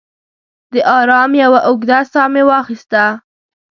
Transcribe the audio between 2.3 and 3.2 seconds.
مې واخیسته.